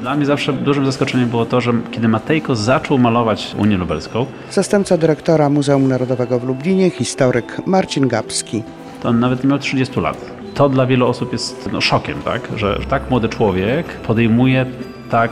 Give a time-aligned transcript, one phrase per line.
[0.00, 4.96] Dla mnie zawsze dużym zaskoczeniem było to, że kiedy Matejko zaczął malować Unię Lubelską, Zastępca
[4.96, 8.62] dyrektora Muzeum Narodowego w Lublinie, historyk Marcin Gapski.
[9.02, 10.16] to on nawet nie miał 30 lat.
[10.54, 12.48] To dla wielu osób jest no, szokiem, tak?
[12.56, 14.66] Że tak młody człowiek podejmuje
[15.10, 15.30] tak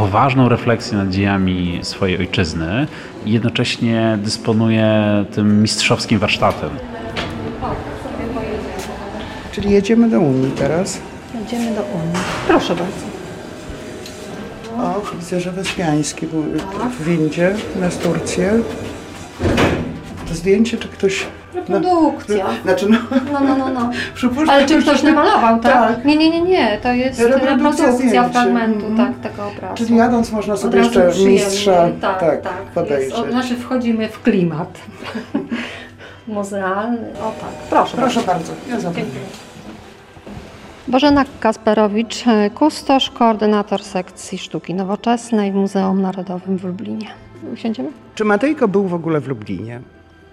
[0.00, 2.86] poważną refleksję nad dziejami swojej ojczyzny
[3.26, 6.70] i jednocześnie dysponuje tym mistrzowskim warsztatem.
[9.52, 11.00] Czyli jedziemy do Unii teraz.
[11.34, 12.24] Jedziemy do Unii.
[12.48, 13.06] Proszę bardzo.
[14.78, 16.44] O, widzę, że Wyspiański był
[16.98, 18.52] w windzie na Turcję.
[20.28, 21.26] To zdjęcie, czy ktoś...
[21.68, 22.46] Reprodukcja.
[22.62, 22.98] Znaczy, no,
[23.32, 23.90] No, no, no, no.
[24.14, 25.72] przypuszczam, Ale czy ktoś namalował, tak?
[25.96, 26.04] Tak.
[26.04, 26.78] Nie, nie, nie, nie.
[26.82, 29.14] To jest Reprodukcja reprodukcja fragmentu Mhm.
[29.14, 29.74] tak, tego obrazu.
[29.74, 31.34] Czyli jadąc można sobie jeszcze przyjemnie.
[31.34, 32.52] mistrza tak, tak, tak.
[32.74, 33.08] podejrzeć.
[33.18, 34.78] Jest, o, znaczy wchodzimy w klimat
[36.28, 36.98] muzealny.
[37.22, 37.96] O tak, proszę.
[37.96, 38.94] Proszę bardzo, ja zapraszam.
[38.94, 39.20] Dziękuję.
[40.88, 47.06] Bożena Kasperowicz, kustosz, koordynator sekcji sztuki nowoczesnej w Muzeum Narodowym w Lublinie.
[47.54, 47.88] Usiądziemy?
[48.14, 49.80] Czy Matejko był w ogóle w Lublinie?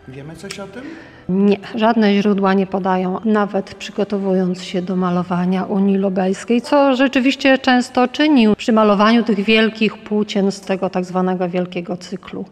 [0.07, 0.83] Wiemy coś o tym?
[1.29, 8.07] Nie, żadne źródła nie podają, nawet przygotowując się do malowania Unii Lubelskiej, co rzeczywiście często
[8.07, 12.45] czynił przy malowaniu tych wielkich płócien z tego tak zwanego wielkiego cyklu.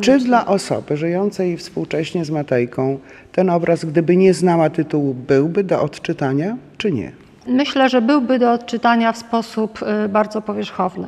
[0.00, 2.98] Czy dla osoby żyjącej współcześnie z Matejką
[3.32, 7.12] ten obraz, gdyby nie znała tytułu, byłby do odczytania, czy nie?
[7.46, 11.06] Myślę, że byłby do odczytania w sposób y, bardzo powierzchowny.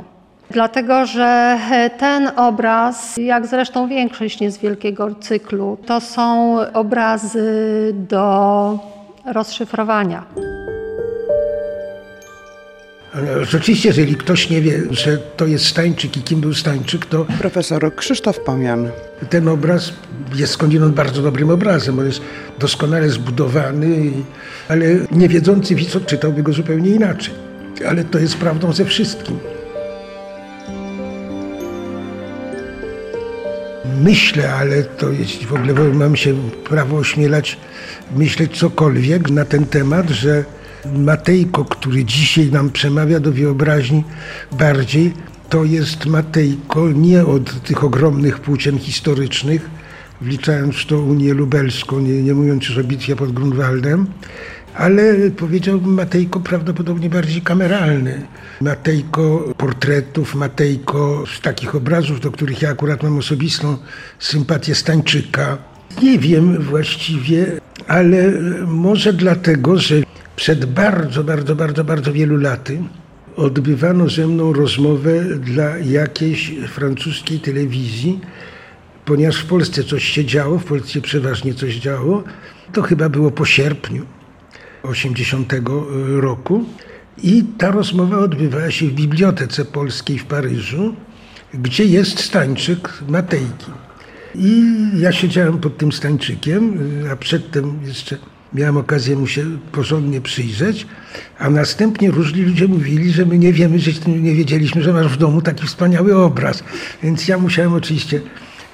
[0.51, 7.95] Dlatego, że e, ten obraz, jak zresztą większość nie z wielkiego cyklu, to są obrazy
[7.95, 8.79] do
[9.35, 10.25] rozszyfrowania.
[13.43, 17.95] Rzeczywiście, jeżeli ktoś nie wie, że to jest Stańczyk i kim był Stańczyk, to Profesor
[17.95, 18.89] Krzysztof Pomian.
[19.31, 19.93] ten obraz
[20.35, 21.99] jest skądinąd bardzo dobrym obrazem.
[21.99, 22.21] On jest
[22.59, 24.11] doskonale zbudowany,
[24.69, 27.35] ale niewiedzący widz odczytałby go zupełnie inaczej.
[27.89, 29.39] Ale to jest prawdą ze wszystkim.
[34.03, 36.35] Myślę, ale to jeśli w ogóle mam się
[36.69, 37.59] prawo ośmielać
[38.17, 40.45] myśleć cokolwiek na ten temat, że
[40.95, 44.05] Matejko, który dzisiaj nam przemawia do wyobraźni
[44.53, 45.13] bardziej,
[45.49, 49.71] to jest Matejko nie od tych ogromnych płócien historycznych,
[50.21, 54.07] wliczając w to Unię Lubelską, nie, nie mówiąc już o bitwie pod Grunwaldem,
[54.77, 58.27] ale powiedziałbym Matejko prawdopodobnie bardziej kameralny.
[58.61, 63.77] Matejko portretów, Matejko z takich obrazów, do których ja akurat mam osobistą
[64.19, 65.59] sympatię Stańczyka.
[66.03, 67.47] Nie wiem właściwie,
[67.89, 68.33] ale
[68.67, 69.95] może dlatego, że
[70.37, 72.79] przed bardzo, bardzo, bardzo, bardzo wielu laty
[73.37, 78.21] odbywano ze mną rozmowę dla jakiejś francuskiej telewizji,
[79.05, 82.25] ponieważ w Polsce coś się działo, w Polsce przeważnie coś działo,
[82.73, 84.07] to chyba było po sierpniu
[84.87, 85.53] 80
[86.07, 86.65] roku.
[87.23, 90.95] I ta rozmowa odbywała się w Bibliotece Polskiej w Paryżu,
[91.55, 93.71] gdzie jest stańczyk Matejki.
[94.35, 94.63] I
[94.97, 96.79] ja siedziałem pod tym stańczykiem,
[97.13, 98.19] a przedtem jeszcze
[98.55, 100.87] miałem okazję mu się porządnie przyjrzeć,
[101.39, 105.17] a następnie różni ludzie mówili, że my nie wiemy, że nie wiedzieliśmy, że masz w
[105.17, 106.65] domu taki wspaniały obraz.
[107.03, 108.21] Więc ja musiałem oczywiście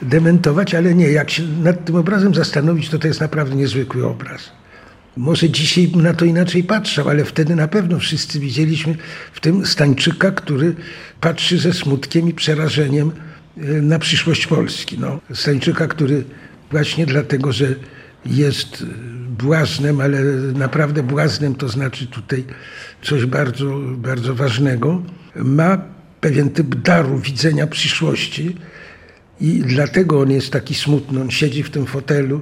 [0.03, 4.51] dementować, ale nie, jak się nad tym obrazem zastanowić, to to jest naprawdę niezwykły obraz.
[5.17, 8.97] Może dzisiaj na to inaczej patrzał, ale wtedy na pewno wszyscy widzieliśmy
[9.33, 10.75] w tym Stańczyka, który
[11.21, 13.13] patrzy ze smutkiem i przerażeniem
[13.57, 14.99] e, na przyszłość Polski.
[14.99, 16.25] No, Stańczyka, który
[16.71, 17.75] właśnie dlatego, że
[18.27, 18.85] jest
[19.39, 20.23] błaznem, ale
[20.55, 22.45] naprawdę błaznem to znaczy tutaj
[23.03, 25.03] coś bardzo, bardzo ważnego,
[25.37, 25.79] ma
[26.21, 28.57] pewien typ daru widzenia przyszłości
[29.41, 31.21] i dlatego on jest taki smutny.
[31.21, 32.41] On siedzi w tym fotelu,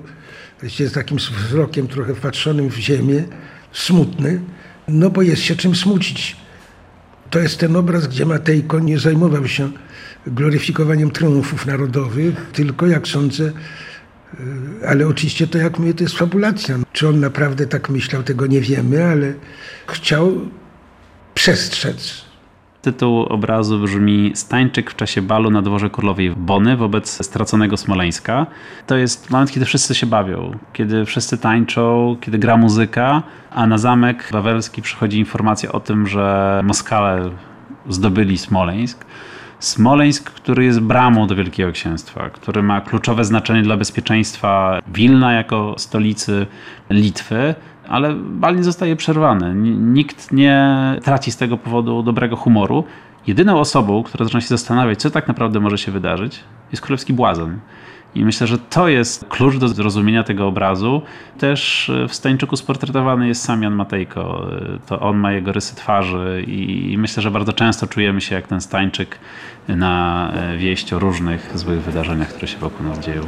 [0.61, 3.25] właściwie z takim wzrokiem trochę wpatrzonym w ziemię,
[3.73, 4.41] smutny,
[4.89, 6.37] no bo jest się czym smucić.
[7.31, 9.71] To jest ten obraz, gdzie Matejko nie zajmował się
[10.27, 16.79] gloryfikowaniem triumfów narodowych, tylko jak sądzę, y, ale oczywiście to jak mówię, to jest fabulacja.
[16.93, 19.33] Czy on naprawdę tak myślał, tego nie wiemy, ale
[19.87, 20.49] chciał
[21.35, 22.30] przestrzec
[22.83, 28.47] Tytuł obrazu brzmi Stańczyk w czasie balu na dworze królowej Bony wobec straconego Smoleńska.
[28.87, 33.79] To jest moment, kiedy wszyscy się bawią, kiedy wszyscy tańczą, kiedy gra muzyka, a na
[33.79, 37.31] zamek wawelski przychodzi informacja o tym, że Moskale
[37.89, 39.05] zdobyli Smoleńsk.
[39.59, 45.75] Smoleńsk, który jest bramą do Wielkiego Księstwa, który ma kluczowe znaczenie dla bezpieczeństwa Wilna jako
[45.79, 46.47] stolicy
[46.91, 47.55] Litwy,
[47.91, 49.55] ale bal nie zostaje przerwany.
[49.79, 52.85] Nikt nie traci z tego powodu dobrego humoru.
[53.27, 56.41] Jedyną osobą, która zaczyna się zastanawiać, co tak naprawdę może się wydarzyć,
[56.73, 57.59] jest królewski błazen.
[58.15, 61.03] I myślę, że to jest klucz do zrozumienia tego obrazu.
[61.39, 64.47] Też w Stańczyku sportretowany jest sam Jan Matejko.
[64.87, 68.61] To on ma jego rysy twarzy i myślę, że bardzo często czujemy się jak ten
[68.61, 69.19] Stańczyk
[69.69, 73.23] na wieść o różnych złych wydarzeniach, które się wokół nas dzieją.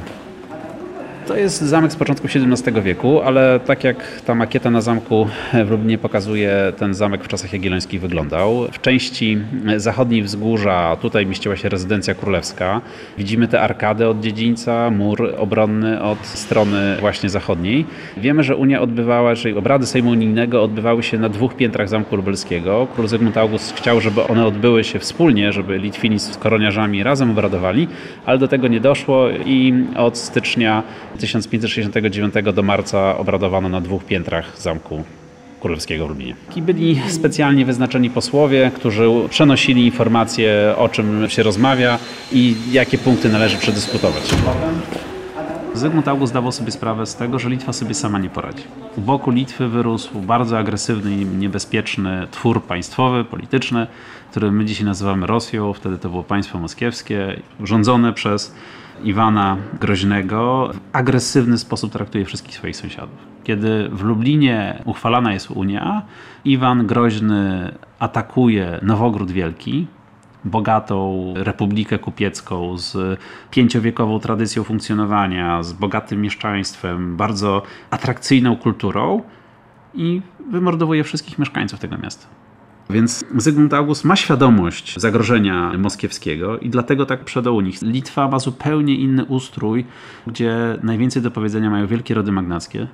[1.26, 3.96] To jest zamek z początku XVII wieku, ale tak jak
[4.26, 5.26] ta makieta na zamku
[5.66, 8.66] w Lublinie pokazuje, ten zamek w czasach jagiellońskich wyglądał.
[8.72, 9.38] W części
[9.76, 12.80] zachodniej wzgórza, tutaj mieściła się rezydencja królewska.
[13.18, 17.86] Widzimy te arkady od dziedzińca, mur obronny od strony właśnie zachodniej.
[18.16, 22.86] Wiemy, że Unia odbywała, czyli obrady Sejmu Unijnego odbywały się na dwóch piętrach Zamku Lubelskiego.
[22.94, 27.88] Król Zygmunt August chciał, żeby one odbyły się wspólnie, żeby Litwini z koroniarzami razem obradowali,
[28.26, 30.82] ale do tego nie doszło i od stycznia
[31.22, 35.04] 1569 do marca obradowano na dwóch piętrach zamku
[35.60, 36.34] królewskiego w Lublinie.
[36.56, 41.98] I byli specjalnie wyznaczeni posłowie, którzy przenosili informacje o czym się rozmawia
[42.32, 44.22] i jakie punkty należy przedyskutować.
[45.74, 48.62] Zygmunt August zdawał sobie sprawę z tego, że Litwa sobie sama nie poradzi.
[48.96, 53.86] U boku Litwy wyrósł bardzo agresywny i niebezpieczny twór państwowy, polityczny,
[54.30, 55.72] który my dzisiaj nazywamy Rosją.
[55.72, 58.54] Wtedy to było państwo moskiewskie, rządzone przez
[59.04, 63.18] Iwana Groźnego w agresywny sposób traktuje wszystkich swoich sąsiadów.
[63.44, 66.02] Kiedy w Lublinie uchwalana jest Unia,
[66.44, 69.86] Iwan Groźny atakuje Nowogród Wielki,
[70.44, 79.22] bogatą republikę kupiecką z pięciowiekową tradycją funkcjonowania, z bogatym mieszczaństwem, bardzo atrakcyjną kulturą
[79.94, 82.26] i wymordowuje wszystkich mieszkańców tego miasta.
[82.90, 87.82] Więc Zygmunt August ma świadomość zagrożenia moskiewskiego i dlatego tak przedał nich.
[87.82, 89.84] Litwa ma zupełnie inny ustrój,
[90.26, 92.86] gdzie najwięcej do powiedzenia mają wielkie rody magnackie,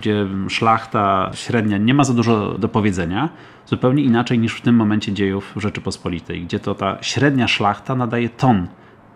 [0.00, 3.28] gdzie szlachta średnia nie ma za dużo do powiedzenia,
[3.66, 8.66] zupełnie inaczej niż w tym momencie dziejów Rzeczypospolitej, gdzie to ta średnia szlachta nadaje ton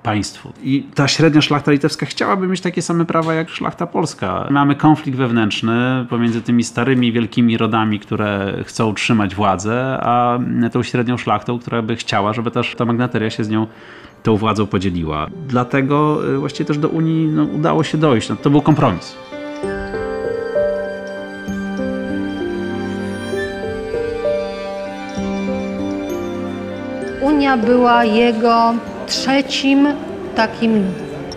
[0.07, 0.53] państwu.
[0.63, 4.47] I ta średnia szlachta litewska chciałaby mieć takie same prawa jak szlachta polska.
[4.51, 10.39] Mamy konflikt wewnętrzny pomiędzy tymi starymi, wielkimi rodami, które chcą utrzymać władzę, a
[10.73, 13.67] tą średnią szlachtą, która by chciała, żeby też ta magnateria się z nią
[14.23, 15.27] tą władzą podzieliła.
[15.49, 18.29] Dlatego y, właściwie też do Unii no, udało się dojść.
[18.29, 19.17] No, to był kompromis.
[27.23, 28.75] Unia była jego
[29.07, 29.89] trzecim
[30.35, 30.85] takim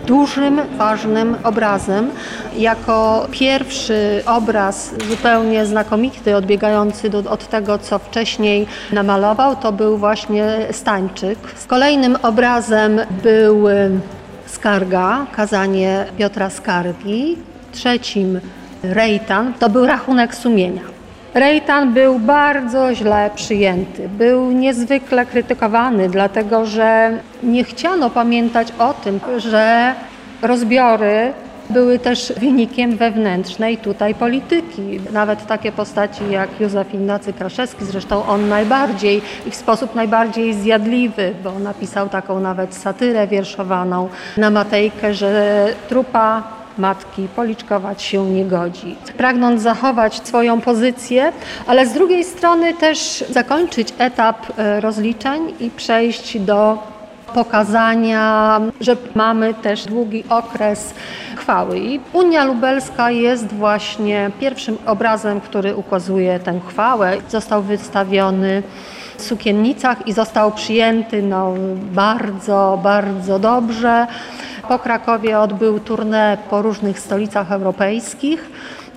[0.06, 2.10] dużym, ważnym obrazem.
[2.56, 10.66] Jako pierwszy obraz zupełnie znakomity, odbiegający do, od tego, co wcześniej namalował, to był właśnie
[10.70, 11.38] Stańczyk.
[11.66, 13.66] Kolejnym obrazem był
[14.46, 17.36] Skarga, kazanie Piotra Skargi.
[17.72, 18.40] Trzecim
[18.82, 20.89] Rejtan, to był rachunek sumienia.
[21.34, 29.20] Rejtan był bardzo źle przyjęty, był niezwykle krytykowany, dlatego że nie chciano pamiętać o tym,
[29.38, 29.94] że
[30.42, 31.32] rozbiory
[31.70, 35.00] były też wynikiem wewnętrznej tutaj polityki.
[35.12, 41.34] Nawet takie postaci jak Józef Ignacy Kraszewski, zresztą on najbardziej i w sposób najbardziej zjadliwy,
[41.44, 48.96] bo napisał taką nawet satyrę wierszowaną na Matejkę, że trupa matki policzkować się nie godzi.
[49.16, 51.32] Pragnąc zachować swoją pozycję,
[51.66, 56.78] ale z drugiej strony też zakończyć etap e, rozliczeń i przejść do
[57.34, 60.94] pokazania, że mamy też długi okres
[61.36, 61.78] chwały.
[61.78, 67.16] I Unia Lubelska jest właśnie pierwszym obrazem, który ukazuje tę chwałę.
[67.28, 68.62] Został wystawiony
[69.16, 71.54] w sukiennicach i został przyjęty no,
[71.92, 74.06] bardzo, bardzo dobrze.
[74.70, 78.50] Po Krakowie odbył tournée po różnych stolicach europejskich,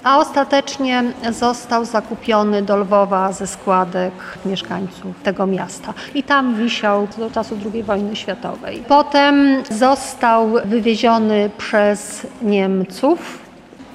[0.04, 4.14] a ostatecznie został zakupiony do Lwowa ze składek
[4.46, 5.94] mieszkańców tego miasta.
[6.16, 8.84] I tam wisiał do czasu II wojny światowej.
[8.88, 13.40] Potem został wywieziony przez Niemców.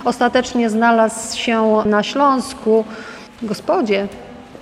[0.04, 2.84] Ostatecznie znalazł się na Śląsku
[3.42, 4.08] w gospodzie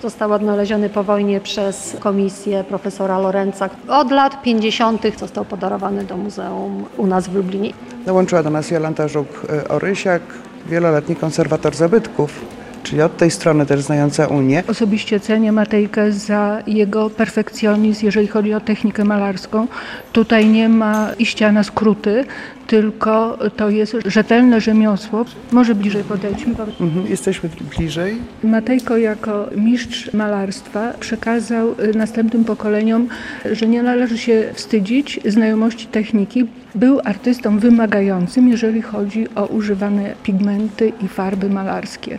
[0.06, 3.70] Został odnaleziony po wojnie przez komisję profesora Lorenza.
[3.88, 5.18] Od lat 50.
[5.18, 7.72] został podarowany do muzeum u nas w Lublinie.
[8.06, 10.20] Dołączyła do nas Jolanta Żuk-Orysiak,
[10.66, 12.40] wieloletni konserwator zabytków
[12.86, 14.62] czyli od tej strony też znająca Unię.
[14.68, 19.66] Osobiście cenię Matejkę za jego perfekcjonizm, jeżeli chodzi o technikę malarską.
[20.12, 22.24] Tutaj nie ma iścia na skróty,
[22.66, 25.24] tylko to jest rzetelne rzemiosło.
[25.52, 26.54] Może bliżej podejdźmy.
[26.80, 28.16] Mhm, jesteśmy bliżej.
[28.44, 33.08] Matejko jako mistrz malarstwa przekazał następnym pokoleniom,
[33.52, 36.46] że nie należy się wstydzić znajomości techniki.
[36.74, 42.18] Był artystą wymagającym, jeżeli chodzi o używane pigmenty i farby malarskie.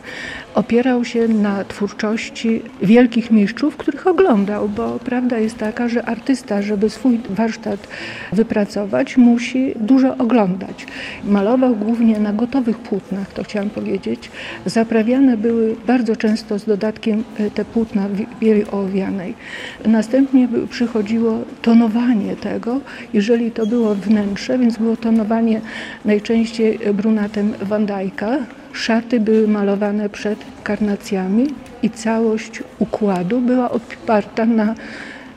[0.56, 6.89] opierał się na twórczości wielkich mistrzów, których oglądał, bo prawda jest taka, że artysta, żeby
[6.89, 7.88] swój warsztat
[8.34, 10.37] wypracować, musi dużo oglądać.
[11.24, 14.32] Malował głównie na gotowych płótnach, to chciałam powiedzieć.
[14.65, 18.08] Zaprawiane były bardzo często z dodatkiem e, te płótna
[18.39, 19.34] bieli ołowianej.
[19.86, 22.79] Następnie przychodziło tonowanie tego,
[23.13, 25.62] jeżeli to było wnętrze, więc było tonowanie
[26.06, 28.38] najczęściej brunatem Van Dyka.
[28.74, 31.48] Szaty były malowane przed karnacjami
[31.84, 34.75] i całość układu była oparta na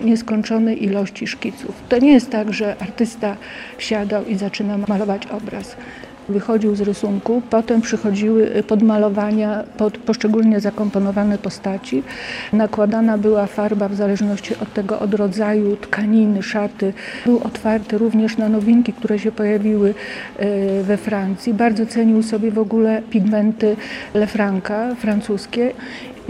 [0.01, 1.75] nieskończonej ilości szkiców.
[1.89, 3.37] To nie jest tak, że artysta
[3.79, 5.77] siadał i zaczyna malować obraz
[6.31, 12.03] wychodził z rysunku, potem przychodziły podmalowania pod poszczególnie zakomponowane postaci.
[12.53, 16.93] Nakładana była farba w zależności od tego, od rodzaju tkaniny, szaty.
[17.27, 19.95] Był otwarty również na nowinki, które się pojawiły
[20.39, 21.55] e, we Francji.
[21.55, 23.77] Bardzo cenił sobie w ogóle pigmenty
[24.15, 25.73] Lefranca francuskie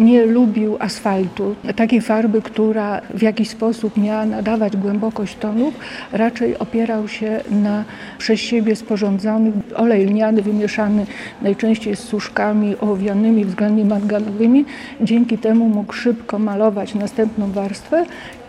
[0.00, 5.75] nie lubił asfaltu, takiej farby, która w jakiś sposób miała nadawać głębokość tonów,
[6.12, 7.85] raczej opierał się na
[8.19, 11.07] przez siebie sporządzonych olej lniany wymieszany
[11.42, 14.64] najczęściej z suszkami ołowianymi, względnie manganowymi.
[15.00, 18.04] Dzięki temu mógł szybko malować następną warstwę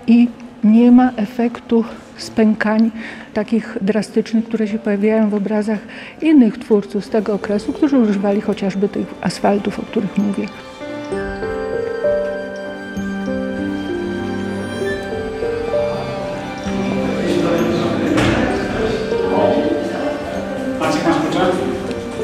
[0.08, 0.27] i
[0.63, 1.84] nie ma efektu
[2.17, 2.91] spękań
[3.34, 5.79] takich drastycznych, które się pojawiają w obrazach
[6.22, 10.48] innych twórców z tego okresu, którzy używali chociażby tych asfaltów, o których mówię.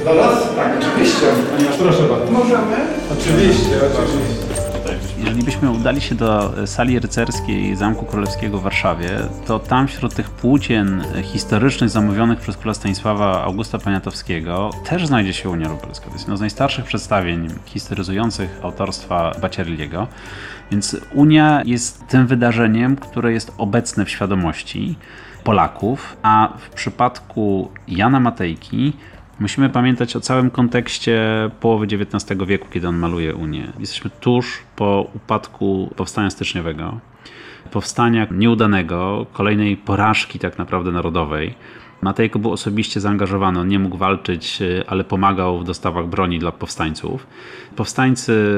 [0.06, 0.56] Do nas?
[0.56, 1.26] Tak, oczywiście.
[1.80, 2.32] Proszę bardzo.
[2.32, 2.76] Możemy?
[3.12, 4.47] Oczywiście, oczywiście.
[5.38, 9.10] Jeżeli byśmy udali się do sali rycerskiej Zamku Królewskiego w Warszawie,
[9.46, 15.50] to tam wśród tych płócien historycznych zamówionych przez króla Stanisława Augusta Poniatowskiego też znajdzie się
[15.50, 16.06] Unia Lubelska.
[16.06, 20.08] To jest jedno z najstarszych przedstawień historyzujących autorstwa Bacierliego.
[20.72, 24.96] Więc Unia jest tym wydarzeniem, które jest obecne w świadomości
[25.44, 28.94] Polaków, a w przypadku Jana Matejki
[29.40, 31.22] Musimy pamiętać o całym kontekście
[31.60, 33.72] połowy XIX wieku, kiedy on maluje Unię.
[33.80, 37.00] Jesteśmy tuż po upadku powstania styczniowego,
[37.72, 41.56] powstania nieudanego, kolejnej porażki tak naprawdę narodowej.
[42.02, 47.28] Matejko był osobiście zaangażowany, on nie mógł walczyć, ale pomagał w dostawach broni dla powstańców.
[47.76, 48.56] Powstańcy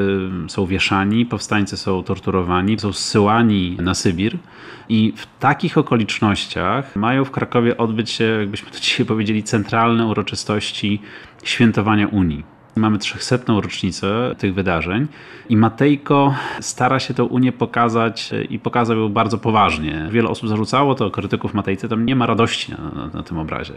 [0.47, 4.37] są wieszani, powstańcy są torturowani, są zsyłani na Sybir.
[4.89, 11.01] I w takich okolicznościach mają w Krakowie odbyć się, jakbyśmy to dzisiaj powiedzieli, centralne uroczystości
[11.43, 12.58] świętowania Unii.
[12.75, 13.37] Mamy 300.
[13.47, 15.07] rocznicę tych wydarzeń
[15.49, 20.07] i Matejko stara się tę Unię pokazać i pokazał ją bardzo poważnie.
[20.11, 23.73] Wiele osób zarzucało to, krytyków Matejce, tam nie ma radości na, na, na, tym obrazie.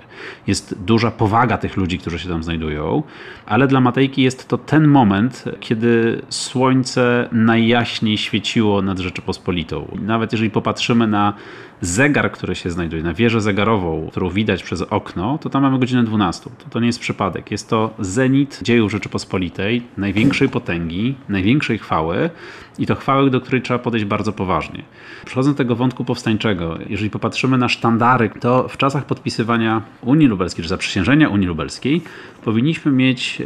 [0.47, 3.03] Jest duża powaga tych ludzi, którzy się tam znajdują,
[3.47, 9.99] ale dla Matejki jest to ten moment, kiedy słońce najjaśniej świeciło nad Rzeczypospolitą.
[10.03, 11.35] Nawet jeżeli popatrzymy na
[11.83, 16.05] zegar, który się znajduje, na wieżę zegarową, którą widać przez okno, to tam mamy godzinę
[16.05, 16.51] 12.
[16.51, 17.51] To, to nie jest przypadek.
[17.51, 22.31] Jest to zenit dziejów Rzeczypospolitej, największej potęgi, największej chwały
[22.79, 24.83] i to chwały, do której trzeba podejść bardzo poważnie.
[25.25, 30.63] Przechodząc do tego wątku powstańczego, jeżeli popatrzymy na sztandary, to w czasach podpisywania Unii Lubelskiej,
[30.63, 32.03] czy zaprzysiężenia Unii Lubelskiej,
[32.45, 33.43] powinniśmy mieć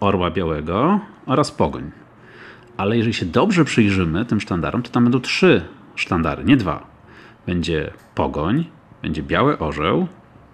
[0.00, 1.90] orła białego oraz pogoń.
[2.76, 5.62] Ale jeżeli się dobrze przyjrzymy tym sztandarom, to tam będą trzy
[5.94, 6.89] sztandary, nie dwa
[7.50, 8.64] będzie pogoń,
[9.02, 10.06] będzie biały orzeł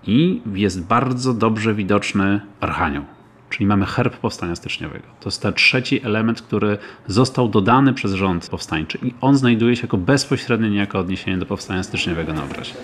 [0.06, 3.04] i jest bardzo dobrze widoczny archanioł.
[3.50, 5.04] Czyli mamy herb powstania styczniowego.
[5.20, 9.82] To jest ten trzeci element, który został dodany przez rząd powstańczy i on znajduje się
[9.82, 12.74] jako bezpośrednie niejako odniesienie do powstania styczniowego na obrazie.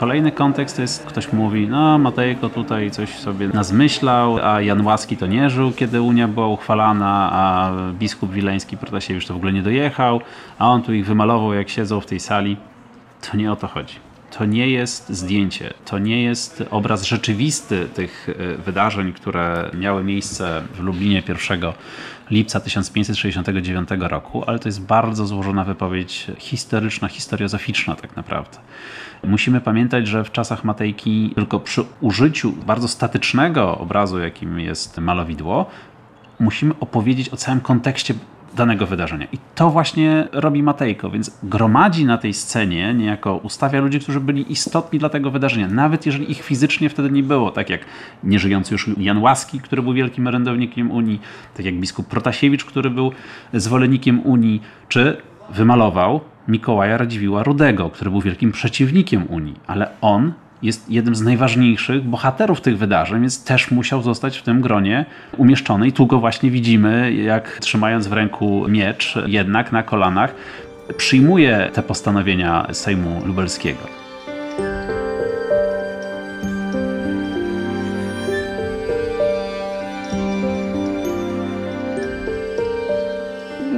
[0.00, 5.26] Kolejny kontekst jest, ktoś mówi, no Matejko tutaj coś sobie nazmyślał, a Jan Łaski to
[5.26, 10.20] nie żył, kiedy Unia była uchwalana, a biskup wileński Protasiewicz to w ogóle nie dojechał,
[10.58, 12.56] a on tu ich wymalował jak siedzą w tej sali.
[13.30, 14.07] To nie o to chodzi.
[14.30, 20.62] To nie jest zdjęcie, to nie jest obraz rzeczywisty tych e, wydarzeń, które miały miejsce
[20.74, 21.60] w Lublinie 1
[22.30, 28.58] lipca 1569 roku, ale to jest bardzo złożona wypowiedź historyczna, historiozoficzna tak naprawdę.
[29.24, 35.66] Musimy pamiętać, że w czasach Matejki tylko przy użyciu bardzo statycznego obrazu, jakim jest malowidło,
[36.40, 38.14] musimy opowiedzieć o całym kontekście
[38.56, 39.26] danego wydarzenia.
[39.32, 44.52] I to właśnie robi Matejko, więc gromadzi na tej scenie, niejako ustawia ludzi, którzy byli
[44.52, 47.80] istotni dla tego wydarzenia, nawet jeżeli ich fizycznie wtedy nie było, tak jak
[48.24, 51.20] nieżyjący już Jan Łaski, który był wielkim orędownikiem Unii,
[51.56, 53.12] tak jak biskup Protasiewicz, który był
[53.52, 55.16] zwolennikiem Unii, czy
[55.50, 62.04] wymalował Mikołaja Radziwiła Rudego, który był wielkim przeciwnikiem Unii, ale on jest jednym z najważniejszych
[62.04, 65.88] bohaterów tych wydarzeń, więc też musiał zostać w tym gronie umieszczony.
[65.88, 70.34] I tu go właśnie widzimy, jak trzymając w ręku miecz, jednak na kolanach,
[70.96, 73.80] przyjmuje te postanowienia Sejmu Lubelskiego.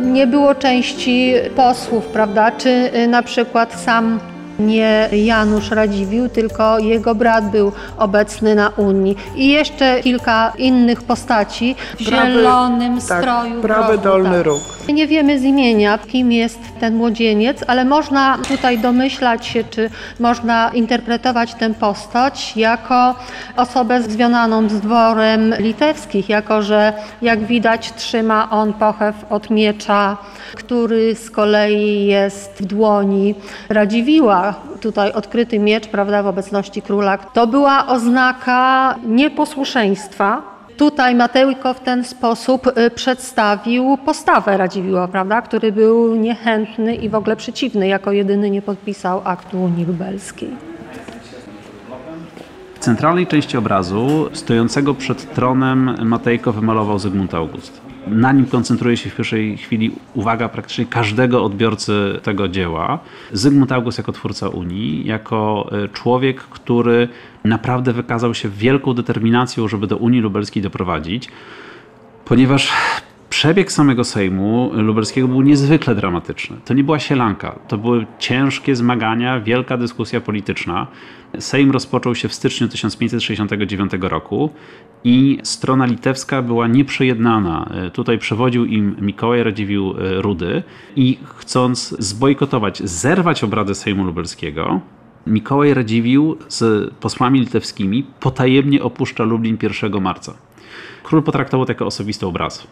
[0.02, 2.52] Nie było części posłów, prawda?
[2.52, 4.20] Czy y, na przykład sam
[4.60, 9.16] nie Janusz Radziwiłł, tylko jego brat był obecny na Unii.
[9.36, 13.60] I jeszcze kilka innych postaci w Prawy- zielonym tak, stroju.
[13.62, 14.46] prawy grochu, dolny tak.
[14.46, 14.60] róg.
[14.92, 20.70] Nie wiemy z imienia, kim jest ten młodzieniec, ale można tutaj domyślać się, czy można
[20.74, 23.14] interpretować tę postać jako
[23.56, 26.92] osobę związaną z dworem litewskich, jako że
[27.22, 30.16] jak widać trzyma on pochew od miecza,
[30.54, 33.34] który z kolei jest w dłoni
[33.68, 34.54] Radziwiła.
[34.80, 37.18] Tutaj odkryty miecz, prawda, w obecności króla.
[37.18, 45.72] To była oznaka nieposłuszeństwa, Tutaj Matejko w ten sposób y, przedstawił postawę Radziwiła, prawda, który
[45.72, 50.50] był niechętny i w ogóle przeciwny, jako jedyny nie podpisał aktu Unii Lubelskiej.
[52.74, 57.89] W centralnej części obrazu, stojącego przed tronem, Matejko wymalował Zygmunt August.
[58.06, 62.98] Na nim koncentruje się w pierwszej chwili uwaga praktycznie każdego odbiorcy tego dzieła.
[63.32, 67.08] Zygmunt August jako twórca Unii, jako e, człowiek, który
[67.44, 71.28] naprawdę wykazał się wielką determinacją, żeby do Unii Lubelskiej doprowadzić,
[72.24, 72.72] ponieważ
[73.30, 76.56] Przebieg samego Sejmu Lubelskiego był niezwykle dramatyczny.
[76.64, 80.86] To nie była sielanka, to były ciężkie zmagania, wielka dyskusja polityczna.
[81.38, 84.50] Sejm rozpoczął się w styczniu 1569 roku
[85.04, 87.70] i strona litewska była nieprzejednana.
[87.92, 90.62] Tutaj przewodził im Mikołaj Radziwiłł e, Rudy
[90.96, 94.80] i chcąc zbojkotować, zerwać obrady Sejmu Lubelskiego,
[95.26, 100.34] Mikołaj Radziwiłł z posłami litewskimi potajemnie opuszcza Lublin 1 marca.
[101.02, 102.66] Król potraktował to jako osobisty obraz.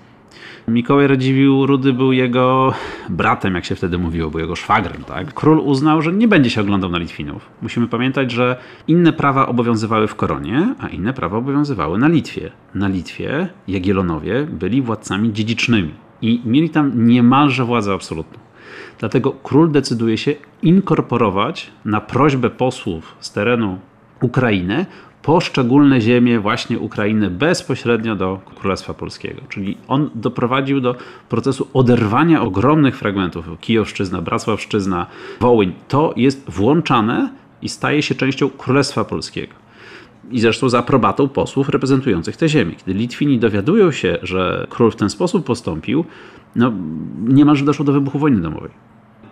[0.68, 2.72] Mikołaj Radziwiłł Rudy był jego
[3.08, 5.04] bratem, jak się wtedy mówiło, był jego szwagrem.
[5.04, 5.34] Tak?
[5.34, 7.50] Król uznał, że nie będzie się oglądał na Litwinów.
[7.62, 8.56] Musimy pamiętać, że
[8.88, 12.50] inne prawa obowiązywały w Koronie, a inne prawa obowiązywały na Litwie.
[12.74, 15.90] Na Litwie Jagiellonowie byli władcami dziedzicznymi
[16.22, 18.38] i mieli tam niemalże władzę absolutną.
[18.98, 23.78] Dlatego król decyduje się inkorporować na prośbę posłów z terenu
[24.22, 24.86] Ukrainy
[25.22, 29.40] poszczególne ziemie właśnie Ukrainy bezpośrednio do Królestwa Polskiego.
[29.48, 30.96] Czyli on doprowadził do
[31.28, 33.46] procesu oderwania ogromnych fragmentów.
[33.60, 35.06] Kijowszczyzna, Bracławszczyzna,
[35.40, 35.72] Wołyń.
[35.88, 37.30] To jest włączane
[37.62, 39.52] i staje się częścią Królestwa Polskiego.
[40.30, 42.74] I zresztą za aprobatą posłów reprezentujących te ziemię.
[42.74, 46.04] Kiedy Litwini dowiadują się, że król w ten sposób postąpił,
[46.56, 46.72] no
[47.28, 48.70] niemalże doszło do wybuchu wojny domowej.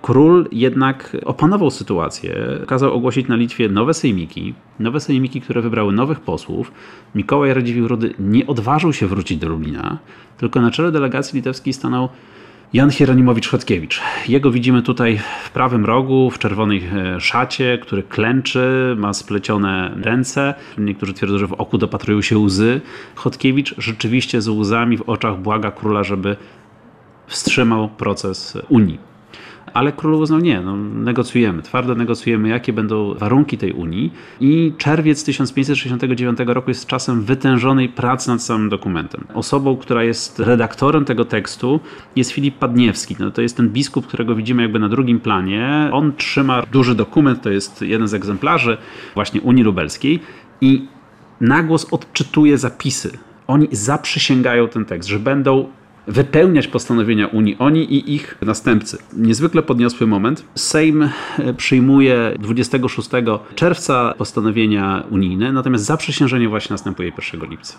[0.03, 6.21] Król jednak opanował sytuację, kazał ogłosić na Litwie nowe sejmiki, nowe sejmiki, które wybrały nowych
[6.21, 6.73] posłów.
[7.15, 9.99] Mikołaj Radziwiłł-Rudy nie odważył się wrócić do Lublina,
[10.39, 12.09] tylko na czele delegacji litewskiej stanął
[12.73, 14.01] Jan Hieronimowicz-Chodkiewicz.
[14.29, 20.55] Jego widzimy tutaj w prawym rogu, w czerwonej e, szacie, który klęczy, ma splecione ręce.
[20.79, 22.81] Niektórzy twierdzą, że w oku dopatrują się łzy.
[23.15, 26.37] Chodkiewicz rzeczywiście z łzami w oczach błaga króla, żeby
[27.27, 29.16] wstrzymał proces Unii
[29.77, 35.25] ale król uznał nie, no, negocjujemy, twardo negocjujemy, jakie będą warunki tej Unii i czerwiec
[35.25, 39.25] 1569 roku jest czasem wytężonej pracy nad samym dokumentem.
[39.35, 41.81] Osobą, która jest redaktorem tego tekstu
[42.17, 43.17] jest Filip Padniewski.
[43.19, 45.91] No, to jest ten biskup, którego widzimy jakby na drugim planie.
[45.93, 48.77] On trzyma duży dokument, to jest jeden z egzemplarzy
[49.15, 50.21] właśnie Unii Lubelskiej
[50.61, 50.89] i
[51.41, 53.19] na głos odczytuje zapisy.
[53.47, 55.69] Oni zaprzysięgają ten tekst, że będą
[56.07, 58.99] wypełniać postanowienia Unii, oni i ich następcy.
[59.17, 60.45] Niezwykle podniosły moment.
[60.55, 63.11] Sejm e, przyjmuje 26
[63.55, 67.79] czerwca postanowienia unijne, natomiast zaprzysiężenie właśnie następuje 1 lipca.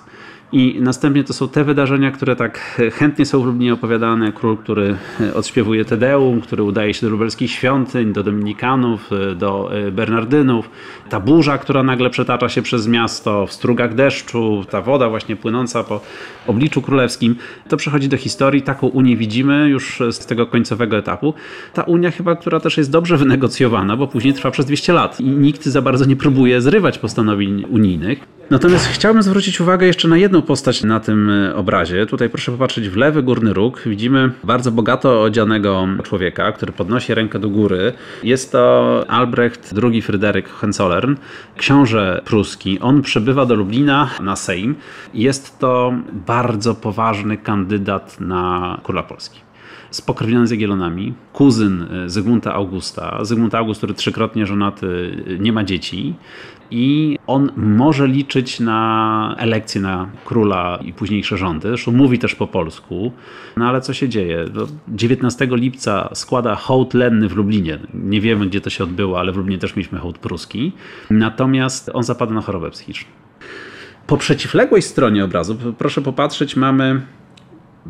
[0.51, 4.31] I następnie to są te wydarzenia, które tak chętnie są w Lublinie opowiadane.
[4.31, 9.71] Król, który e, odśpiewuje Tedeum, który udaje się do lubelskich świątyń, do dominikanów, e, do
[9.91, 10.69] bernardynów.
[11.09, 15.83] Ta burza, która nagle przetacza się przez miasto w strugach deszczu, ta woda właśnie płynąca
[15.83, 16.01] po
[16.47, 17.35] obliczu królewskim.
[17.69, 18.61] To przechodzi do historii.
[18.61, 21.33] Taką Unię widzimy już z tego końcowego etapu.
[21.73, 25.23] Ta Unia chyba, która też jest dobrze wynegocjowana, bo później trwa przez 200 lat i
[25.23, 28.37] nikt za bardzo nie próbuje zrywać postanowień unijnych.
[28.49, 32.05] Natomiast chciałbym zwrócić uwagę jeszcze na jedną postać na tym e, obrazie.
[32.05, 33.81] Tutaj proszę popatrzeć w lewy górny róg.
[33.85, 37.93] Widzimy bardzo bogato odzianego człowieka, który podnosi rękę do góry.
[38.23, 41.15] Jest to Albrecht II Fryderyk Hohenzollern,
[41.57, 42.79] książę pruski.
[42.79, 44.75] On przybywa do Lublina na Sejm.
[45.13, 49.39] Jest to bardzo poważny kandydat na króla Polski.
[49.91, 53.25] spokrewniony z Jagiellonami, kuzyn e, Zygmunta Augusta.
[53.25, 56.15] Zygmunt August, który trzykrotnie żonaty, e, nie ma dzieci
[56.71, 61.67] i on może liczyć na elekcję na króla i późniejsze rządy.
[61.67, 63.11] Zresztą mówi też po polsku.
[63.57, 64.45] No ale co się dzieje?
[64.87, 67.79] 19 lipca składa hołd lenny w Lublinie.
[67.93, 70.71] Nie wiemy, gdzie to się odbyło, ale w Lublinie też mieliśmy hołd pruski.
[71.09, 73.11] Natomiast on zapada na chorobę psychiczną.
[74.07, 77.01] Po przeciwległej stronie obrazu, proszę popatrzeć, mamy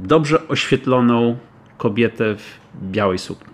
[0.03, 1.37] dobrze oświetloną
[1.77, 3.53] kobietę w białej sukni.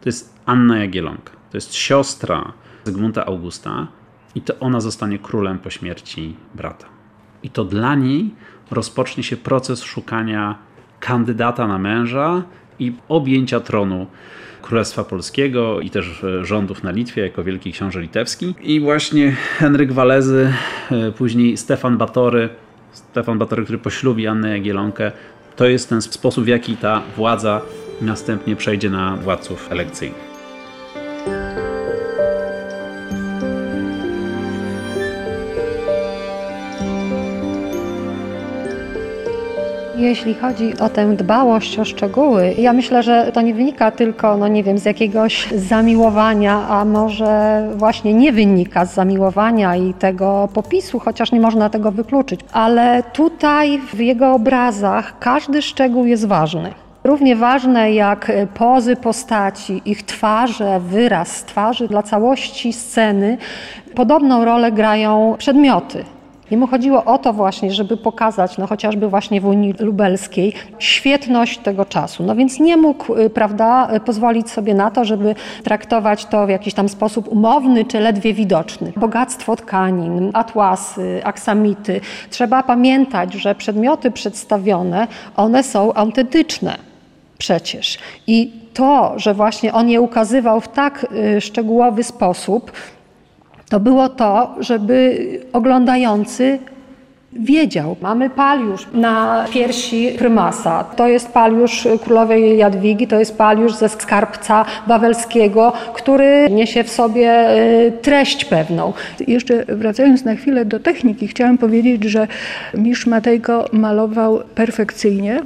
[0.00, 1.32] To jest Anna Jagielonka.
[1.50, 2.52] To jest siostra
[2.84, 3.86] Zygmunta Augusta
[4.34, 6.86] i to ona zostanie królem po śmierci brata.
[7.42, 8.30] I to dla niej
[8.70, 10.58] rozpocznie się proces szukania
[11.00, 12.42] kandydata na męża
[12.78, 14.06] i objęcia tronu
[14.62, 18.54] Królestwa Polskiego i też e, rządów na Litwie jako wielki książę litewski.
[18.60, 20.52] I właśnie Henryk Walezy,
[20.90, 22.48] e, później Stefan Batory,
[22.92, 25.12] Stefan Batory, który poślubi Annę Jagiellonkę,
[25.60, 27.60] to jest ten sposób, w jaki ta władza
[28.00, 30.29] następnie przejdzie na władców elekcyjnych.
[40.00, 44.48] Jeśli chodzi o tę dbałość o szczegóły, ja myślę, że to nie wynika tylko, no
[44.48, 50.98] nie wiem, z jakiegoś zamiłowania, a może właśnie nie wynika z zamiłowania i tego popisu,
[50.98, 52.40] chociaż nie można tego wykluczyć.
[52.52, 56.74] Ale tutaj w jego obrazach każdy szczegół jest ważny.
[57.04, 63.38] Równie ważne jak pozy postaci, ich twarze, wyraz twarzy dla całości sceny,
[63.94, 66.04] podobną rolę grają przedmioty.
[66.50, 71.84] Jemu chodziło o to właśnie, żeby pokazać, no chociażby właśnie w Unii Lubelskiej, świetność tego
[71.84, 72.22] czasu.
[72.22, 75.34] No więc nie mógł, y, prawda, pozwolić sobie na to, żeby
[75.64, 78.92] traktować to w jakiś tam sposób umowny czy ledwie widoczny.
[78.96, 82.00] Bogactwo tkanin, atłasy, aksamity.
[82.30, 86.90] Trzeba pamiętać, że przedmioty przedstawione, one są autentyczne
[87.38, 87.98] przecież.
[88.26, 92.72] I to, że właśnie on je ukazywał w tak y, szczegółowy sposób,
[93.70, 95.18] to było to, żeby
[95.52, 96.58] oglądający
[97.32, 97.96] wiedział.
[98.02, 100.84] Mamy paliusz na piersi prymasa.
[100.84, 107.56] To jest paliusz królowej Jadwigi, to jest paliusz ze skarbca wawelskiego, który niesie w sobie
[107.58, 108.92] y, treść pewną.
[109.28, 112.26] Jeszcze wracając na chwilę do techniki, chciałam powiedzieć, że
[112.74, 115.40] Misz Matejko malował perfekcyjnie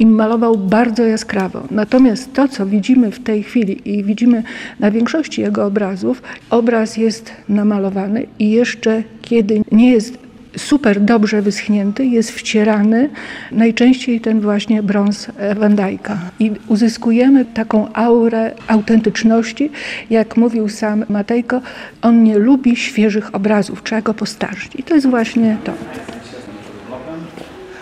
[0.00, 1.62] i malował bardzo jaskrawo.
[1.70, 4.42] Natomiast to, co widzimy w tej chwili i widzimy
[4.80, 10.18] na większości jego obrazów, obraz jest namalowany i jeszcze kiedy nie jest
[10.56, 13.10] super dobrze wyschnięty, jest wcierany
[13.52, 16.18] najczęściej ten właśnie brąz Van Dyka.
[16.38, 19.70] I uzyskujemy taką aurę autentyczności,
[20.10, 21.60] jak mówił sam Matejko,
[22.02, 24.72] on nie lubi świeżych obrazów, trzeba go postarzyć.
[24.78, 25.72] I to jest właśnie to.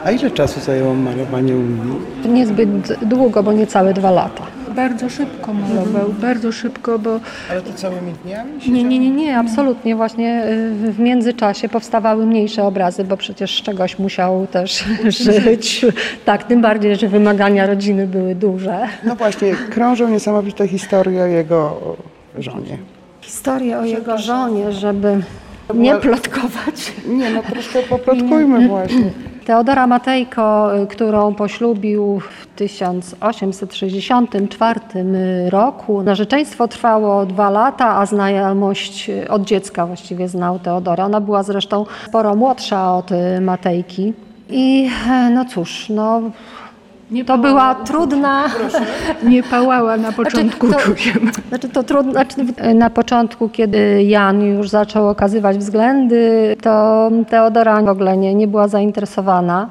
[0.04, 1.98] A ile czasu zajęło malowanie Unii?
[2.28, 4.42] Niezbyt długo, bo niecałe dwa lata.
[4.76, 8.50] Bardzo szybko malował, bardzo szybko, bo Ale to całymi dniami?
[8.68, 9.96] Nie, nie, nie, nie, absolutnie.
[9.96, 10.44] Właśnie
[10.84, 15.86] y, w międzyczasie powstawały mniejsze obrazy, bo przecież z czegoś musiał też żyć.
[16.24, 18.78] Tak, tym bardziej, że wymagania rodziny były duże.
[19.04, 21.80] No właśnie, krążą niesamowite historie o jego
[22.38, 22.78] żonie.
[23.20, 25.20] Historię o jego żonie, żeby
[25.74, 26.92] nie plotkować.
[27.08, 29.10] Nie, no troszkę poplotkujmy właśnie.
[29.48, 34.80] Teodora Matejko, y, którą poślubił w 1864
[35.50, 36.02] roku.
[36.02, 41.04] Narzeczeństwo trwało dwa lata, a znajomość y, od dziecka właściwie znał Teodora.
[41.04, 44.12] Ona była zresztą sporo młodsza od y, Matejki.
[44.50, 46.22] I e, no cóż, no,
[47.26, 48.44] to była trudna.
[49.22, 51.48] nie pałała na początku Znaczy, to-.
[51.48, 52.36] Znaczy to trudno, znaczy
[52.74, 58.68] na początku, kiedy Jan już zaczął okazywać względy, to Teodora w ogóle nie, nie była
[58.68, 59.68] zainteresowana.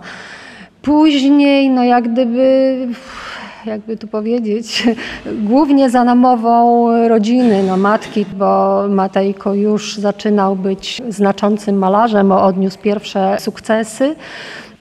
[0.82, 2.78] Później, no jak gdyby,
[3.66, 4.88] jakby tu powiedzieć,
[5.50, 13.38] głównie za namową rodziny, no matki, bo Matejko już zaczynał być znaczącym malarzem, odniósł pierwsze
[13.40, 14.16] sukcesy.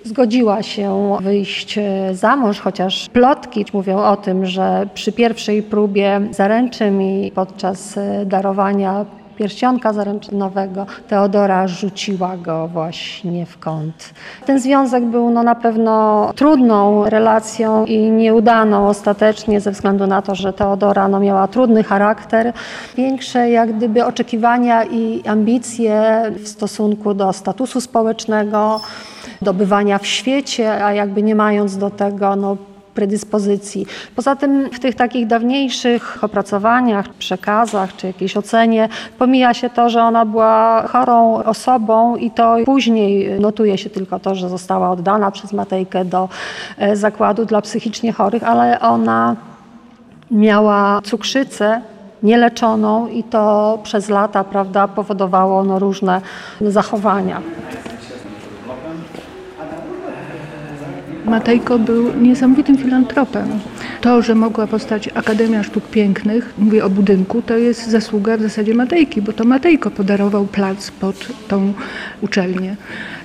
[0.06, 1.78] Zgodziła się wyjść
[2.12, 8.26] za mąż, chociaż plotki mówią o tym, że przy pierwszej próbie zaręczyn i podczas e,
[8.26, 9.04] darowania
[9.36, 14.14] pierścionka zaręczynowego Teodora rzuciła go właśnie w kąt.
[14.46, 20.34] Ten związek był no, na pewno trudną relacją i nieudaną ostatecznie ze względu na to,
[20.34, 22.52] że Teodora no, miała trudny charakter,
[22.96, 28.80] większe jak gdyby oczekiwania i ambicje w stosunku do statusu społecznego,
[29.42, 32.56] do bywania w świecie, a jakby nie mając do tego no,
[32.96, 33.86] predyspozycji.
[34.16, 40.02] Poza tym w tych takich dawniejszych opracowaniach, przekazach czy jakiejś ocenie pomija się to, że
[40.02, 45.52] ona była chorą osobą i to później notuje się tylko to, że została oddana przez
[45.52, 46.28] Matejkę do
[46.78, 49.36] e, zakładu dla psychicznie chorych, ale ona
[50.30, 51.80] miała cukrzycę
[52.22, 56.20] nieleczoną i to przez lata prawda, powodowało no, różne
[56.60, 57.40] zachowania.
[61.26, 63.48] Matejko był niesamowitym filantropem.
[64.00, 68.74] To, że mogła powstać Akademia Sztuk Pięknych, mówię o budynku, to jest zasługa w zasadzie
[68.74, 71.72] Matejki, bo to Matejko podarował plac pod tą
[72.22, 72.76] uczelnię.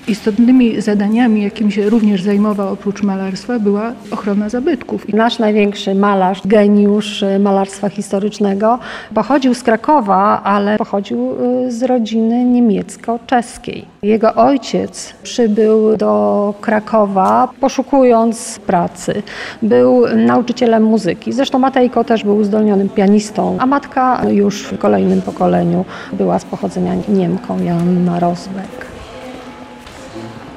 [0.07, 5.13] Istotnymi zadaniami, jakim się również zajmował oprócz malarstwa, była ochrona zabytków.
[5.13, 8.79] Nasz największy malarz, geniusz y, malarstwa historycznego,
[9.13, 11.31] pochodził z Krakowa, ale pochodził
[11.65, 13.85] y, z rodziny niemiecko-czeskiej.
[14.03, 19.23] Jego ojciec przybył do Krakowa poszukując pracy.
[19.61, 21.33] Był nauczycielem muzyki.
[21.33, 26.93] Zresztą Matejko też był uzdolnionym pianistą, a matka już w kolejnym pokoleniu była z pochodzenia
[27.09, 28.90] Niemką, Joanna Rosbeck.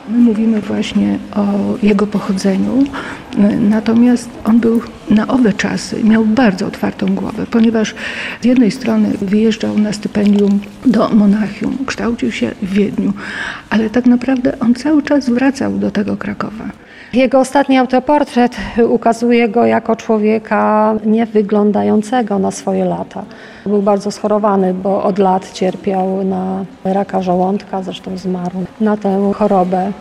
[0.09, 1.45] My mówimy właśnie o
[1.83, 2.85] jego pochodzeniu,
[3.61, 7.95] natomiast on był na owe czasy, miał bardzo otwartą głowę, ponieważ
[8.41, 13.13] z jednej strony wyjeżdżał na stypendium do Monachium, kształcił się w Wiedniu,
[13.71, 16.84] ale tak naprawdę on cały czas wracał do tego Krakowa.
[17.15, 18.57] Jego ostatni autoportret
[18.89, 23.25] ukazuje go jako człowieka nie wyglądającego na swoje lata.
[23.67, 29.93] Był bardzo schorowany, bo od lat cierpiał na raka żołądka, zresztą zmarł na tę chorobę.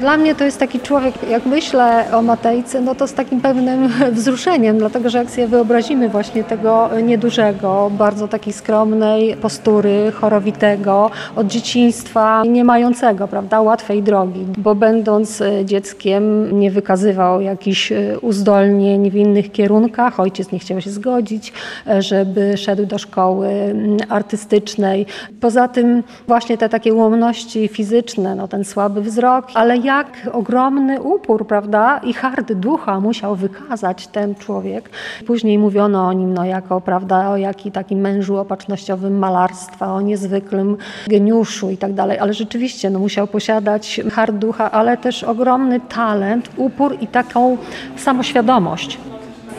[0.00, 3.88] Dla mnie to jest taki człowiek, jak myślę o Matejce, no to z takim pewnym
[4.12, 11.46] wzruszeniem, dlatego że jak sobie wyobrazimy właśnie tego niedużego, bardzo takiej skromnej postury, chorowitego, od
[11.46, 19.10] dzieciństwa nie mającego, prawda, łatwej drogi, bo będąc e, dzieckiem nie wykazywał jakichś e, uzdolnień
[19.10, 21.52] w innych kierunkach, ojciec nie chciał się zgodzić,
[21.86, 25.06] e, żeby szedł do szkoły mm, artystycznej.
[25.40, 31.02] Poza tym właśnie te takie ułomności fizyczne, no ten słaby wzrok, ale ja jak ogromny
[31.02, 34.90] upór, prawda, i hard ducha musiał wykazać ten człowiek.
[35.26, 40.76] Później mówiono o nim no, jako, prawda, o jaki takim mężu opatrznościowym malarstwa, o niezwykłym
[41.06, 46.50] geniuszu i tak dalej, ale rzeczywiście no, musiał posiadać hard ducha, ale też ogromny talent,
[46.56, 47.56] upór i taką
[47.96, 48.98] samoświadomość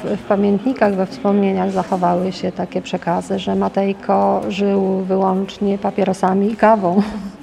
[0.03, 7.01] w pamiętnikach, we wspomnieniach zachowały się takie przekazy, że Matejko żył wyłącznie papierosami i kawą.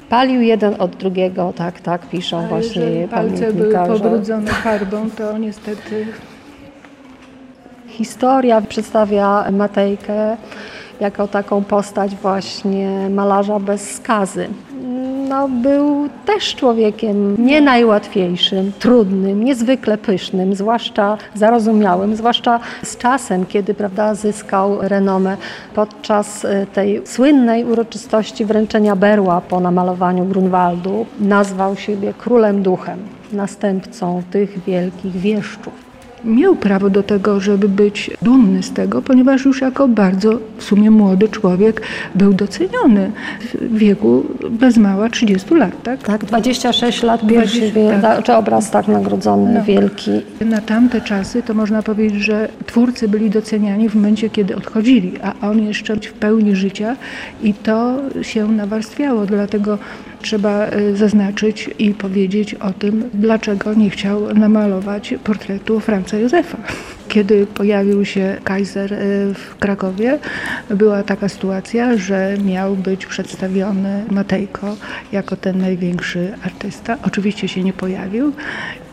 [0.09, 5.39] Palił jeden od drugiego, tak, tak, piszą Ale właśnie jeżeli palce były pobrudzone farbą, to
[5.39, 6.07] niestety
[7.89, 10.37] Historia przedstawia Matejkę
[11.01, 14.49] jako taką postać właśnie malarza bez skazy.
[15.29, 23.75] No, był też człowiekiem nie najłatwiejszym, trudnym, niezwykle pysznym, zwłaszcza zarozumiałym, zwłaszcza z czasem, kiedy
[23.75, 25.37] prawda, zyskał renomę
[25.75, 31.07] podczas e, tej słynnej uroczystości wręczenia berła po namalowaniu Grunwaldu.
[31.21, 32.99] Nazwał siebie królem duchem,
[33.33, 35.88] następcą tych wielkich wieszczów.
[36.25, 40.91] Miał prawo do tego, żeby być dumny z tego, ponieważ już jako bardzo w sumie
[40.91, 41.83] młody człowiek
[42.15, 43.11] był doceniony
[43.55, 46.03] w wieku bez mała 30 lat, tak?
[46.03, 48.23] Tak, 26 lat pierwszy 20, wie, tak.
[48.25, 49.65] czy obraz tak nagrodzony, No.
[49.65, 50.11] wielki.
[50.41, 55.49] Na tamte czasy to można powiedzieć, że twórcy byli doceniani w momencie, kiedy odchodzili, a
[55.49, 56.97] on jeszcze w pełni życia
[57.43, 59.27] i to się nawarstwiało.
[59.27, 59.79] Dlatego
[60.23, 66.59] trzeba y, zaznaczyć i powiedzieć o tym, dlaczego nie chciał namalować portretu Franca Józefa.
[67.09, 68.97] Kiedy pojawił się Kaiser y,
[69.35, 70.19] w Krakowie,
[70.71, 74.77] była taka sytuacja, że miał być przedstawiony Matejko
[75.13, 76.97] jako ten największy artysta.
[77.03, 78.33] Oczywiście się nie pojawił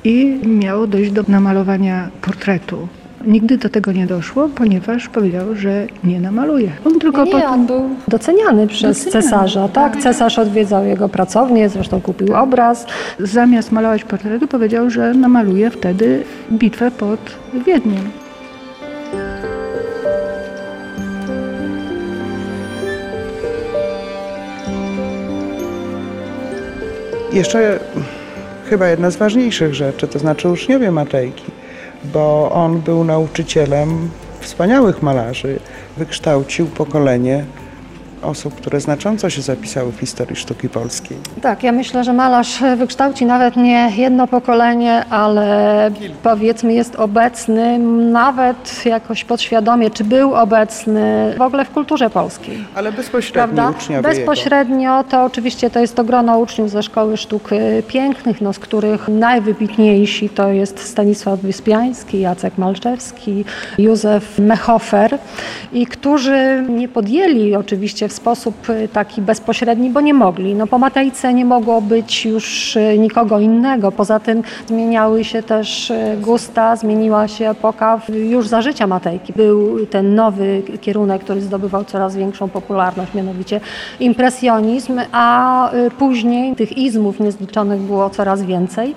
[0.04, 2.88] i miało dojść do namalowania portretu.
[3.26, 6.72] Nigdy do tego nie doszło, ponieważ powiedział, że nie namaluje.
[6.86, 9.68] On tylko Nie, on był doceniany przez Doceniany, cesarza.
[9.68, 12.86] Tak, cesarz odwiedzał jego pracownię, zresztą kupił obraz.
[13.20, 17.20] Zamiast malować portretu, powiedział, że namaluje wtedy bitwę pod
[17.66, 18.10] Wiedniem.
[27.34, 27.80] Jeszcze
[28.70, 31.44] chyba jedna z ważniejszych rzeczy, to znaczy uczniowie Matejki,
[32.14, 35.60] bo on był nauczycielem wspaniałych malarzy.
[35.98, 37.46] Wykształcił pokolenie
[38.26, 41.18] osób, które znacząco się zapisały w historii sztuki polskiej.
[41.42, 45.92] Tak, ja myślę, że malarz wykształci nawet nie jedno pokolenie, ale
[46.24, 47.80] powiedzmy jest obecny
[48.12, 52.58] nawet jakoś podświadomie, czy był obecny w ogóle w kulturze polskiej.
[52.76, 53.78] Ale bezpośrednio Prawda?
[53.80, 54.10] uczniowie jego.
[54.10, 58.60] Bezpośrednio to oczywiście to jest to grono uczniów ze Szkoły Sztuk y, Pięknych, no, z
[58.60, 63.46] których najwybitniejsi to jest Stanisław Wyspiański, Jacek Malczewski,
[63.78, 65.18] Józef Mechofer
[65.74, 70.56] i którzy nie podjęli oczywiście w sposób y, taki bezpośredni, bo nie mogli.
[70.56, 73.92] No, po Matejce nie mogło być już y, nikogo innego.
[73.92, 79.34] Poza tym zmieniały się też y, gusta, zmieniła się epoka już za życia Matejki.
[79.34, 83.60] Był ten nowy kierunek, który zdobywał coraz większą popularność, mianowicie
[84.00, 88.96] impresjonizm, a później tych izmów niezliczonych było coraz więcej.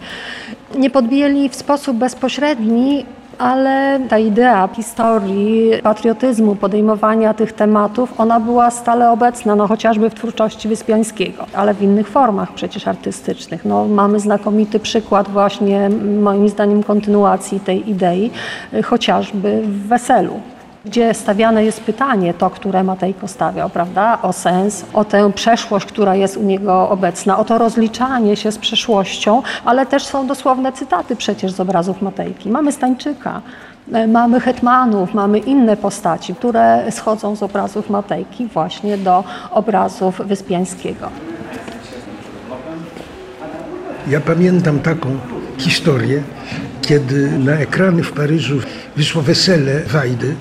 [0.78, 3.04] Nie podjęli w sposób bezpośredni
[3.38, 10.14] ale ta idea historii, patriotyzmu, podejmowania tych tematów, ona była stale obecna, no chociażby w
[10.14, 13.64] twórczości Wyspiańskiego, ale w innych formach przecież artystycznych.
[13.64, 18.30] No, mamy znakomity przykład właśnie, moim zdaniem, kontynuacji tej idei,
[18.74, 20.40] y, chociażby w Weselu
[20.88, 26.14] gdzie stawiane jest pytanie, to, które Matejko stawiał, prawda, o sens, o tę przeszłość, która
[26.14, 31.16] jest u niego obecna, o to rozliczanie się z przeszłością, ale też są dosłowne cytaty
[31.16, 32.50] przecież z obrazów Matejki.
[32.50, 33.42] Mamy Stańczyka,
[33.92, 41.10] e, mamy hetmanów, mamy inne postaci, które schodzą z obrazów Matejki właśnie do obrazów Wyspiańskiego.
[44.08, 45.08] Ja pamiętam taką
[45.58, 46.22] historię,
[46.82, 48.60] kiedy na ekrany w Paryżu
[48.96, 50.34] wyszło wesele Wajdy,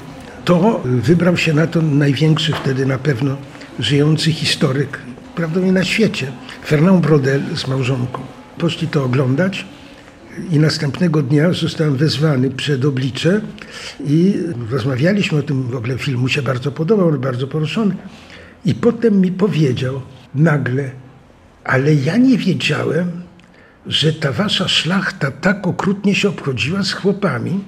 [0.48, 3.38] to wybrał się na to największy wtedy na pewno
[3.80, 5.00] żyjący historyk,
[5.36, 6.32] prawdopodobnie na świecie,
[6.66, 8.22] Fernand Brodel z małżonką.
[8.58, 9.66] Poszli to oglądać
[10.52, 13.42] i następnego dnia zostałem wezwany przed oblicze
[14.06, 14.34] i
[14.70, 17.96] rozmawialiśmy o tym, w ogóle film mu się bardzo podobał, ale bardzo poruszony.
[18.66, 20.02] I potem mi powiedział
[20.36, 20.92] nagle,
[21.64, 23.12] ale ja nie wiedziałem,
[23.86, 27.60] że ta wasza szlachta tak okrutnie się obchodziła z chłopami,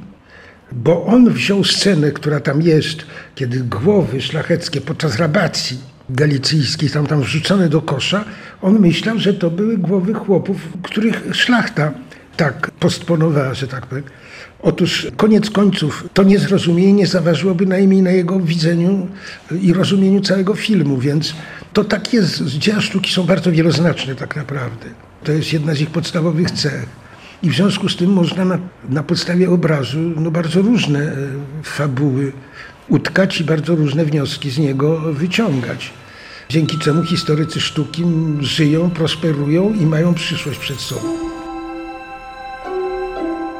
[0.71, 2.97] bo on wziął scenę, która tam jest,
[3.35, 5.77] kiedy głowy szlacheckie podczas rabacji
[6.09, 8.25] galicyjskiej tam, tam wrzucone do kosza,
[8.61, 11.91] on myślał, że to były głowy chłopów, których szlachta
[12.37, 14.03] tak postponowała, że tak powiem.
[14.61, 19.07] Otóż koniec końców to niezrozumienie nie zaważyłoby najmniej na jego widzeniu
[19.61, 21.33] i rozumieniu całego filmu, więc
[21.73, 22.41] to tak jest.
[22.43, 24.85] Dzieła sztuki są bardzo wieloznaczne tak naprawdę.
[25.23, 26.98] To jest jedna z ich podstawowych cech.
[27.43, 28.57] I w związku z tym można na,
[28.89, 31.15] na podstawie obrazu no, bardzo różne e,
[31.63, 32.31] fabuły
[32.89, 35.93] utkać i bardzo różne wnioski z niego wyciągać.
[36.49, 38.03] Dzięki czemu historycy sztuki
[38.39, 41.29] żyją, prosperują i mają przyszłość przed sobą.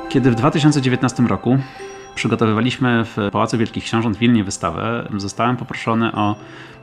[0.09, 1.57] Kiedy w 2019 roku
[2.19, 6.35] przygotowywaliśmy w Pałacu Wielkich Książąt w Wilnie wystawę, zostałem poproszony o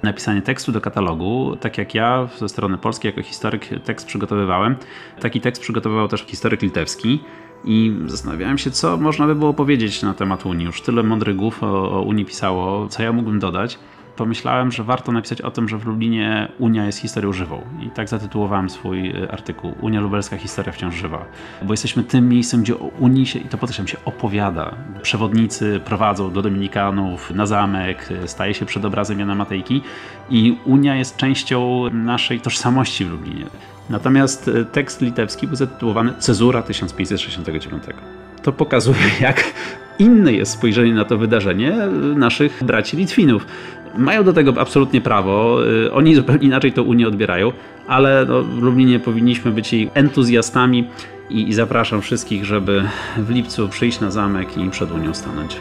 [0.03, 1.57] napisanie tekstu do katalogu.
[1.61, 4.77] Tak jak ja ze strony polskiej jako historyk tekst przygotowywałem,
[5.21, 7.21] taki tekst przygotowywał też historyk litewski.
[7.65, 10.67] I zastanawiałem się, co można by było powiedzieć na temat Unii.
[10.67, 13.79] Już tyle mądrych głów o, o Unii pisało, co ja mógłbym dodać
[14.17, 17.63] pomyślałem, że warto napisać o tym, że w Lublinie Unia jest historią żywą.
[17.83, 19.75] I tak zatytułowałem swój y, artykuł.
[19.81, 21.25] Unia Lubelska historia wciąż żywa.
[21.63, 24.75] Bo jesteśmy tym miejscem, gdzie o Unii się, i to podkreślam, się opowiada.
[25.03, 29.83] Przewodnicy prowadzą do Dominikanów, na zamek, y, staje się przed obrazem Jana Matejki
[30.31, 33.47] i Unia jest częścią naszej tożsamości w Lublinie.
[33.91, 37.83] Natomiast y, tekst litewski był zatytułowany Cezura 1569.
[38.43, 39.45] To pokazuje, jak
[39.99, 41.77] inne jest spojrzenie na to wydarzenie
[42.17, 43.47] naszych braci Litwinów.
[43.99, 47.53] Mają do tego absolutnie prawo, y, oni zupełnie inaczej to Unię odbierają,
[47.87, 50.89] ale no, w Lublinie powinniśmy być jej entuzjastami
[51.31, 52.85] i, i zapraszam wszystkich, żeby
[53.17, 55.57] w lipcu przyjść na zamek i przed Unią stanąć.